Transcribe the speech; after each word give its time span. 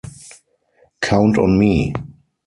Count 1.01 1.37
on 1.37 1.59
me... 1.59 1.93